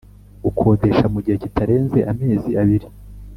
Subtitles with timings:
[0.43, 2.87] gukodesha mu gihe kitarenze amezi abiri